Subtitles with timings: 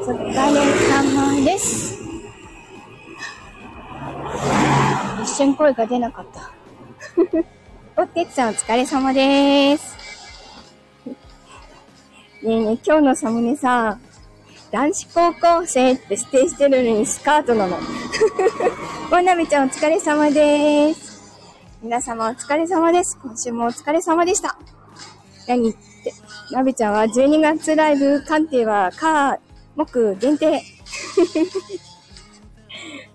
[0.00, 0.32] お疲れ
[0.88, 2.02] 様です。
[5.22, 6.50] 一瞬声が出なかった。
[8.02, 9.96] おてつさんお疲れ様です。
[11.06, 11.14] ね
[12.42, 13.98] えねえ、今日のサムネさ、
[14.70, 17.76] 男子高校生って指定してるのにスカートなの。
[19.10, 21.12] わなべちゃんお疲れ様です。
[21.82, 23.18] 皆様お疲れ様です。
[23.22, 24.56] 今週もお疲れ様でした。
[25.46, 25.78] 何って、
[26.50, 29.38] なべちゃんは12月ライブ鑑定は、か、
[29.76, 30.62] 木限定。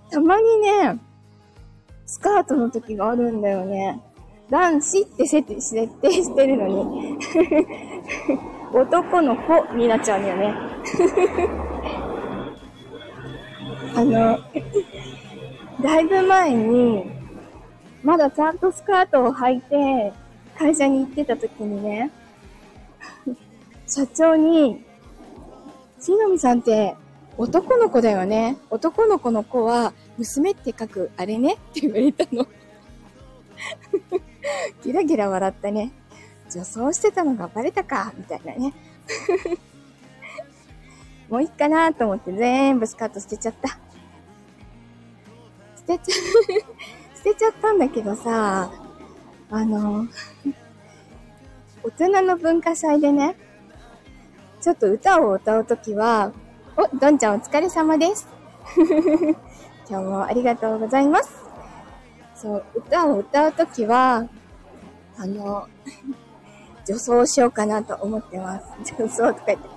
[0.09, 0.99] たまにね、
[2.05, 4.01] スカートの時があるんだよね。
[4.49, 7.17] 男子って設定してるのに
[8.73, 10.53] 男の子になっちゃうんだよね。
[13.95, 14.39] あの、
[15.81, 17.11] だいぶ前に、
[18.03, 20.13] まだちゃんとスカートを履いて、
[20.57, 22.11] 会社に行ってた時にね、
[23.85, 24.85] 社長に、
[25.99, 26.95] しのみさんって
[27.37, 28.57] 男の子だよね。
[28.69, 31.53] 男の子の子は娘って書くあれね？
[31.71, 32.47] って言われたの。
[34.83, 35.91] ギラギラ笑ったね。
[36.49, 38.73] 女装してたのがバレたか、みたいなね。
[41.29, 43.69] もういいかなと思って全部スカート捨てちゃった。
[45.75, 46.13] 捨てちゃ、
[47.17, 48.71] 捨てちゃったんだけどさ、
[49.51, 50.07] あの、
[51.83, 53.35] 大人の文化祭でね、
[54.67, 56.33] ちょっと歌を歌うときは、
[56.75, 58.27] お、どんちゃんお疲れ様です。
[59.89, 61.45] 今日もありがとうございます。
[62.35, 64.27] そう、歌を歌うときは、
[65.17, 65.69] あの、
[66.85, 68.65] 女装しようかなと思ってます。
[68.99, 69.69] 女装とか言って。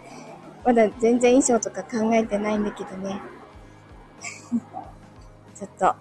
[0.65, 3.23] まだ全然衣装とか考えてないんだけどね。
[5.55, 5.95] ちょっと、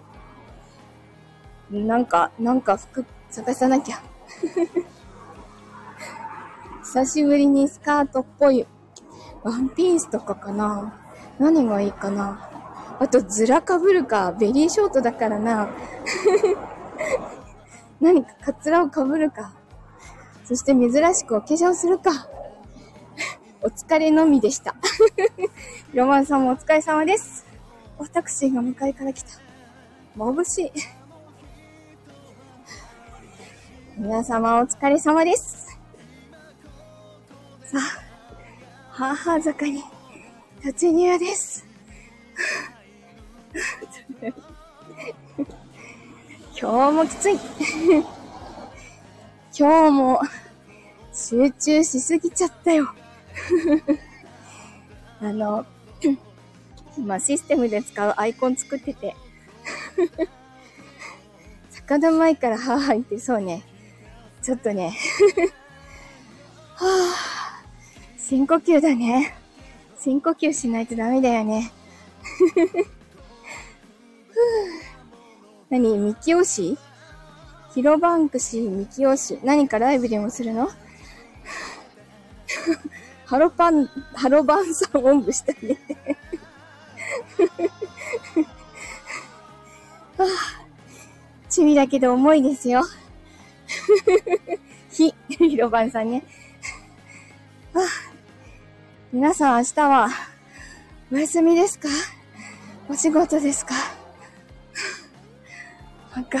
[1.70, 4.00] なんか、なんか服探さなきゃ。
[6.82, 8.66] 久しぶりにスカートっぽい
[9.42, 10.94] ワンピースとかかな。
[11.38, 12.50] 何がいいかな。
[12.98, 14.32] あと、ズラかぶるか。
[14.32, 15.68] ベリーショートだからな。
[18.00, 19.52] 何かカツラをかぶるか。
[20.44, 22.28] そして珍しくお化粧するか。
[23.62, 24.74] お疲れのみでした。
[25.94, 27.46] ロマンさんもお疲れ様です。
[27.98, 29.28] おタクシーが向かいから来た。
[30.16, 30.72] 眩しい。
[33.96, 35.68] 皆様お疲れ様です。
[37.64, 38.09] さあ、
[39.00, 39.82] 母坂に
[40.62, 41.64] 突入です。
[46.60, 47.40] 今日もきつい。
[49.58, 50.20] 今日も
[51.14, 52.92] 集中しすぎちゃったよ。
[55.22, 55.64] あの、
[56.98, 59.16] 今システムで使うアイコン作ってて。
[61.70, 63.62] 坂田前から母言ってそうね。
[64.42, 64.94] ちょっとね。
[66.74, 67.29] はぁ、
[68.30, 69.34] 深呼吸だね。
[69.98, 71.72] 深呼吸しないとダメだよね。
[75.68, 75.98] 何？
[75.98, 76.78] ミキオシ
[77.74, 79.40] ヒロバンクシー、ミキオシ。
[79.42, 80.70] 何かライブでもするの？
[83.26, 85.76] ハロパン、ハロバンさんおんぶしたね。
[90.16, 90.22] はあ、
[91.48, 92.84] 趣味だけど重いですよ。
[94.92, 96.22] ひ、ヒロバンさんね。
[99.12, 100.08] 皆さん明日は
[101.10, 101.88] お休みですか？
[102.88, 103.74] お仕事ですか？
[106.14, 106.38] なんか、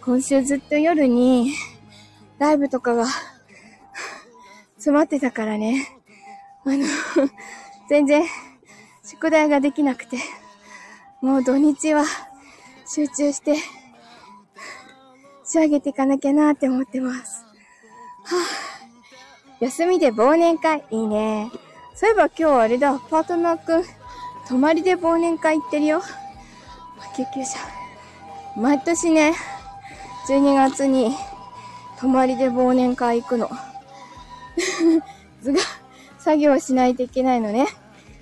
[0.00, 1.52] 今週ずっと夜に、
[2.38, 3.06] ライブとかが、
[4.76, 5.84] 詰まってたからね。
[6.64, 6.86] あの、
[7.88, 8.22] 全然、
[9.04, 10.18] 宿題ができなくて、
[11.20, 12.04] もう土日は、
[12.86, 13.56] 集中して、
[15.44, 17.42] 仕上げていかなきゃなって思ってます。
[18.26, 18.73] はぁ、
[19.64, 21.50] 休みで忘年会、いいね。
[21.94, 23.84] そういえば今日あれだ、パートナーくん、
[24.46, 26.02] 泊まりで忘年会行ってるよ。
[27.16, 27.58] 救急車。
[28.58, 29.32] 毎年ね、
[30.28, 31.16] 12月に
[31.98, 33.48] 泊まりで忘年会行くの。
[35.40, 35.60] 図が、
[36.18, 37.66] 作業しないといけないのね。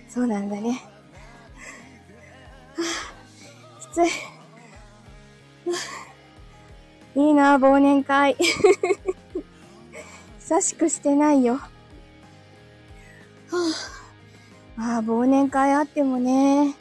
[0.08, 0.81] そうなんだね。
[2.76, 4.11] はあ、きつい。
[7.20, 8.37] いいな、忘年会。
[10.43, 11.55] 久しくしてないよ。
[11.55, 11.69] は
[14.77, 16.75] あ、まあ、忘年会あってもね、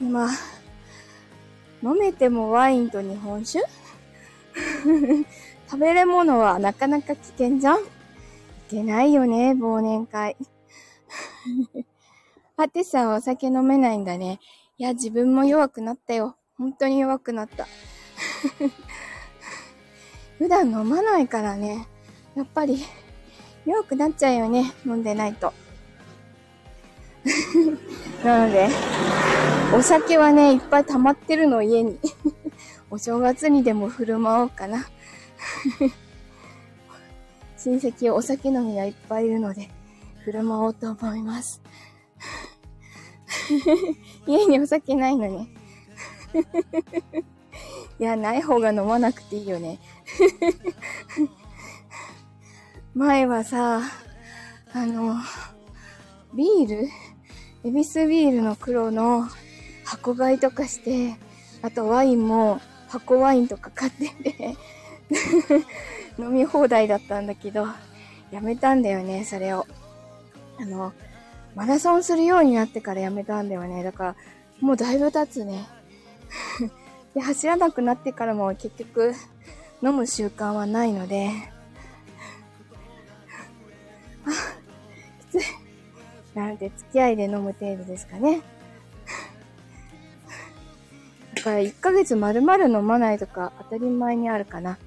[0.00, 0.28] 今、
[1.82, 3.64] 飲めてもワインと日本酒？
[5.70, 7.78] 食べれ物はなかなか危険じゃん？
[7.78, 7.82] い
[8.68, 10.36] けないよね、忘年会。
[12.56, 14.40] パテさんお酒飲めないんだね。
[14.76, 16.36] いや、自分も弱くなったよ。
[16.56, 17.66] 本当に弱くなった。
[20.38, 21.86] 普段飲まないからね。
[22.38, 22.78] やっぱり
[23.66, 24.72] 弱くなっちゃうよね。
[24.86, 25.52] 飲んでないと。
[28.22, 28.68] なので、
[29.74, 31.98] お酒はね、いっぱい溜まってるの、家に。
[32.92, 34.86] お正月にでも振る舞おうかな。
[37.58, 39.68] 親戚お酒飲みがいっぱいいるので、
[40.24, 41.60] 振る舞おうと思います。
[44.28, 45.48] 家にお酒ないのに。
[47.98, 49.80] いや、ない方が飲まなくていいよね。
[52.98, 53.80] 前はさ、
[54.74, 55.14] あの、
[56.34, 56.88] ビール？
[57.62, 59.28] エビスビールの黒の
[59.84, 61.14] 箱買いとかして、
[61.62, 64.56] あとワインも箱ワインとか買ってて
[66.18, 67.68] 飲み放題だったんだけど、
[68.32, 69.64] やめたんだよね、それを。
[70.58, 70.92] あの、
[71.54, 73.84] マラソンするようになってからやめたんだよね。
[73.84, 74.16] だから、
[74.60, 75.68] もうだいぶ経つね。
[77.14, 79.14] で、走らなくなってからも結局、
[79.84, 81.30] 飲む習慣はないので、
[86.34, 88.40] なので、付き合いで飲む程度ですかね。
[91.34, 94.78] だから、1ヶ月丸々飲まないとか当たり前にあるかな。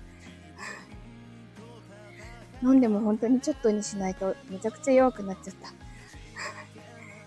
[2.64, 5.74] 飲んでも本当にちょっとにしないとめちゃくちゃ弱くなっちゃった。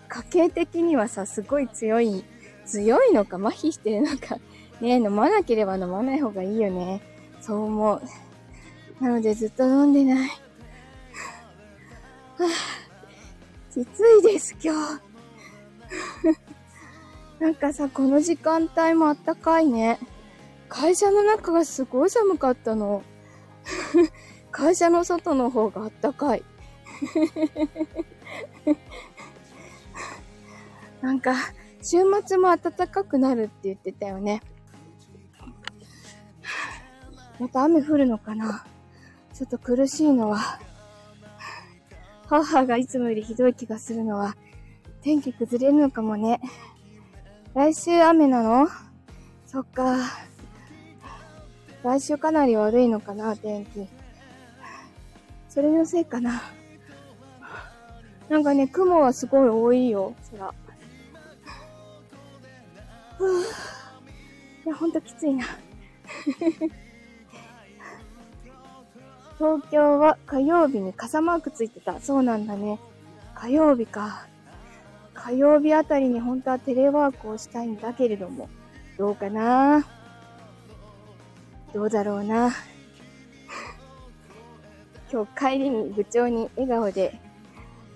[0.07, 2.23] 家計的にはさ、すごい強い、
[2.65, 4.39] 強いのか麻痺してるのか。
[4.81, 7.01] ね飲まなければ飲まない方がいいよね。
[7.41, 8.01] そう思う。
[9.03, 10.29] なのでずっと飲んでない。
[13.75, 15.01] きついです、今日。
[17.43, 19.99] なんかさ、この時間帯もあったかいね。
[20.69, 23.03] 会社の中がすごい寒かったの。
[24.49, 26.43] 会社の外の方があったかい。
[31.01, 31.35] なんか、
[31.81, 34.41] 週末も暖かくなるって言ってたよね。
[37.41, 38.65] また雨降るのかな
[39.33, 40.61] ちょっと苦しいのは、
[42.27, 44.35] 母がいつもよりひどい気がするのは、
[45.01, 46.41] 天気崩れるのかもね。
[47.53, 48.67] 来週雨なの？
[49.45, 49.97] そっか。
[51.83, 53.87] 来週かなり悪いのかな、天気。
[55.47, 56.41] それのせいかな。
[58.27, 60.53] なんかね、雲はすごい多いよ、空。
[63.17, 63.43] ふぅ。
[64.65, 65.45] いや、ほんときついな。
[69.37, 71.99] 東京は火曜日に傘マークついてた。
[71.99, 72.79] そうなんだね。
[73.33, 74.27] 火曜日か。
[75.13, 78.49] 火曜日あたりに本当はテレワークをしたいんだけれども、
[78.97, 79.85] どうかな？
[81.73, 82.51] どうだろうな？
[85.11, 87.19] 今日帰りに部長に笑顔で、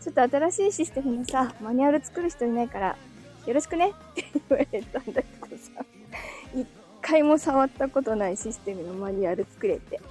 [0.01, 2.97] ちょっと新しいシステムのさ、マニュアル作る人いないから、
[3.45, 3.93] よろしくね？
[4.11, 5.71] って言われたんだけどさ、
[6.53, 6.67] 一
[7.01, 10.01] 回も触ったことないシステムのマニュアル作れって。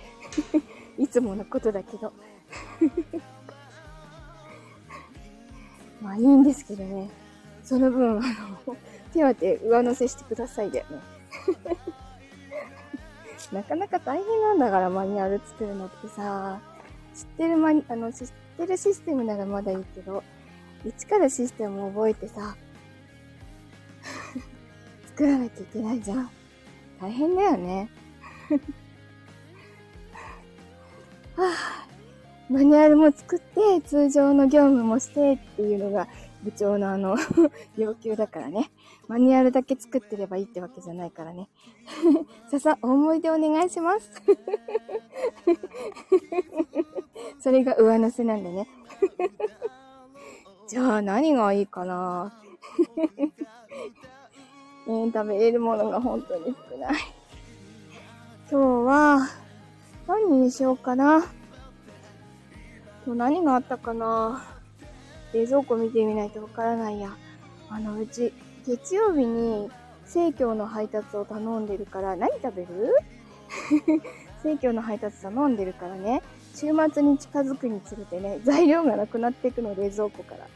[0.99, 2.13] いつものことだけど。
[6.03, 7.09] まあいいんですけどね。
[7.63, 8.23] その分、あ
[8.67, 8.77] の、
[9.13, 10.99] 手当て上乗せしてくださいだよね。
[13.53, 16.61] なかなか大変なんだからマニュアル作るのってさ。
[17.19, 20.23] 知ってるマニ、あの、知ってるシステムならまだいいけど、
[20.85, 22.57] 一からシステムを覚えてさ、
[25.07, 26.31] 作らなきゃいけないじゃん。
[27.01, 27.91] 大変だよね。
[32.51, 36.09] マニュアルも作って、通常の業務もしてっていうのが
[36.43, 37.17] 部長のあの
[37.77, 38.71] 要求だからね。
[39.07, 41.49] マニュアルだけ作ってればいいってわけじゃないからね。
[42.51, 44.11] ささ、思い出お願いします。
[47.41, 48.69] それが上乗せなんでね。
[50.69, 52.33] じゃあ何がいいかな
[54.87, 56.95] えー、食べれるものが本当に少ない。
[58.51, 58.57] 今日
[58.87, 59.29] は、
[60.07, 61.25] 何にしようかな。
[63.09, 64.45] 今日何があったかな
[65.33, 67.17] 冷蔵庫見てみないとわからないや。
[67.71, 68.35] あの、うち、
[68.67, 69.71] 月曜日に
[70.05, 72.93] 生協の配達を頼んでるから、何食べる？
[74.45, 76.23] 生協の配達頼んでるからね、
[76.55, 80.47] 週末に近づくにつれてね、材料がなくなっていくの、冷蔵庫から。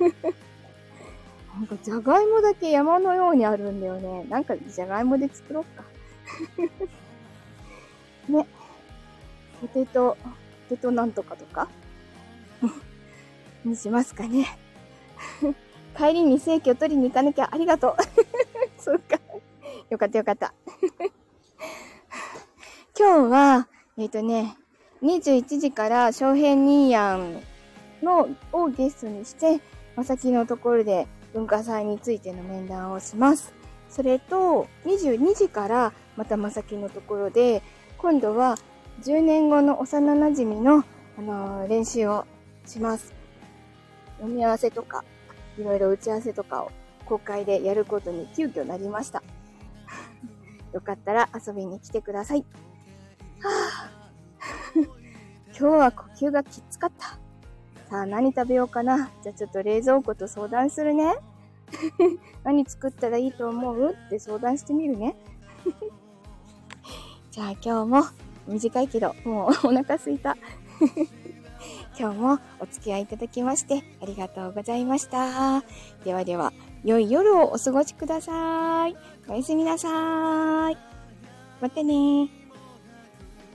[1.56, 4.26] なんか、じゃがいもだけ山のようにあるんだよね。
[4.28, 5.84] なんか、じゃがいもで作ろうか。
[8.28, 8.46] ね。
[9.62, 10.18] ポテト、
[10.68, 11.66] ポテトなんとかとか
[13.64, 14.46] にしますかね。
[15.96, 17.96] 帰りに正規を取りに行かなきゃありがとう。
[18.78, 19.18] そうか。
[19.90, 20.52] よかったよかった。
[22.98, 24.56] 今日は、えっ、ー、とね、
[25.02, 27.42] 21時から翔平ニーヤン
[28.02, 29.60] のをゲストにして、
[29.96, 33.52] まさきのところで文化祭についての面談をします。
[33.88, 37.62] それと、22時からまたまさきのところで、
[37.98, 38.56] 今度は
[39.02, 40.84] 10年後の幼馴染の、
[41.18, 42.26] あのー、練習を
[42.66, 43.12] します。
[44.18, 45.04] 読み合わせとか
[45.58, 46.72] いろいろ打ち合わせとかを
[47.04, 49.22] 公開でやることに急遽なりました。
[50.72, 52.44] よかったら遊びに来てください。
[53.40, 53.90] は
[54.74, 54.84] ぁ
[55.56, 57.18] 今日は呼吸がきつかった。
[57.90, 59.10] さあ、何食べようかな。
[59.22, 61.14] じゃあちょっと冷蔵庫と相談するね。
[62.42, 63.94] 何作ったらいいと思う？
[64.06, 65.14] って相談してみるね。
[67.30, 68.04] じゃあ今日も
[68.48, 70.36] 短いけど、もうお腹すいた。
[71.98, 75.62] 今日もお付き合いいただきましてありがとうございました。
[76.04, 76.52] ではでは、
[76.84, 78.96] 良い夜をお過ごしください。
[79.28, 80.76] おやすみなさい。
[81.60, 82.43] またね